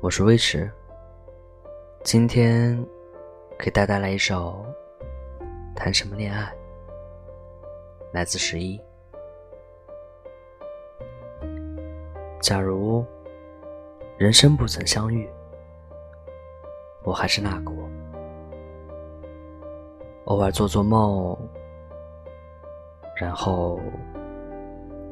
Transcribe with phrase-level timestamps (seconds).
[0.00, 0.70] 我是威驰，
[2.04, 2.78] 今天
[3.58, 4.64] 给大家带来一首
[5.74, 6.44] 《谈什么恋爱》，
[8.12, 8.80] 来自十一。
[12.40, 13.04] 假如
[14.16, 15.28] 人生不曾相遇，
[17.02, 17.90] 我还是那个我，
[20.26, 21.36] 偶尔做做梦，
[23.16, 23.80] 然后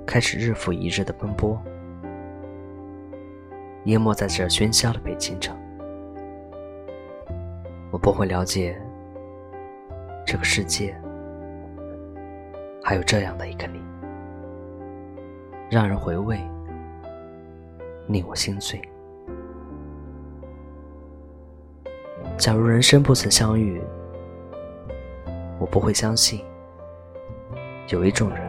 [0.07, 1.61] 开始日复一日的奔波。
[3.87, 5.57] 淹没在这喧嚣的北京城，
[7.93, 8.77] 我不会了解
[10.27, 10.93] 这个世界
[12.83, 13.81] 还有这样的一个你，
[15.71, 16.41] 让人回味，
[18.09, 18.81] 令我心醉。
[22.37, 23.81] 假如人生不曾相遇，
[25.61, 26.45] 我不会相信
[27.87, 28.41] 有一种人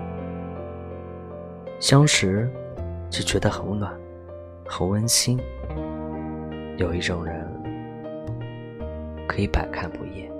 [1.80, 2.50] 相识
[3.08, 3.96] 就觉得很暖。
[4.68, 5.40] 和温馨，
[6.78, 7.48] 有一种人
[9.28, 10.32] 可以百看不厌。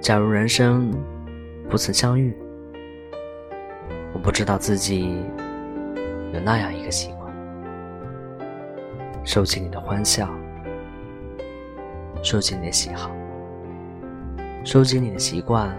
[0.00, 0.90] 假如人生
[1.68, 2.34] 不曾相遇，
[4.14, 5.18] 我不知道自己
[6.32, 7.32] 有那样一个习惯：
[9.24, 10.30] 收集你的欢笑，
[12.22, 13.10] 收集你的喜好，
[14.64, 15.76] 收集你的习惯，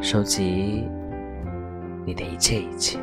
[0.00, 0.88] 收集
[2.06, 2.98] 你的一切一切。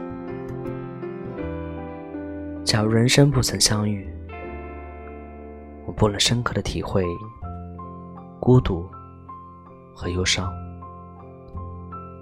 [2.64, 4.08] 假如人生不曾相遇，
[5.86, 7.04] 我不能深刻的体会
[8.40, 8.88] 孤独
[9.94, 10.50] 和忧伤，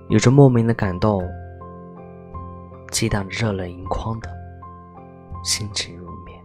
[0.07, 1.21] 有着莫名的感动，
[2.89, 4.29] 激荡着热泪盈眶的
[5.43, 6.41] 心情入眠。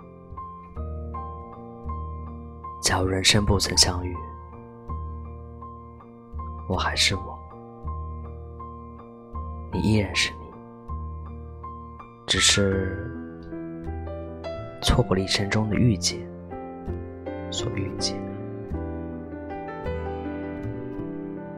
[2.82, 4.14] 假如人生不曾相遇，
[6.68, 7.38] 我还是我，
[9.72, 10.46] 你依然是你，
[12.26, 13.20] 只是。
[14.84, 16.20] 错过了一生中的遇见，
[17.50, 18.16] 所遇见。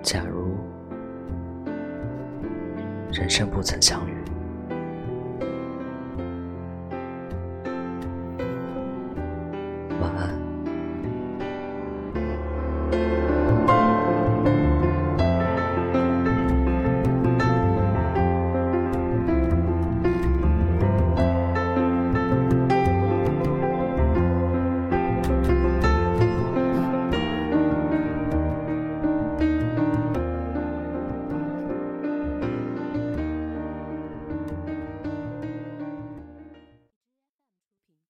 [0.00, 0.56] 假如
[3.12, 4.15] 人生不曾相遇。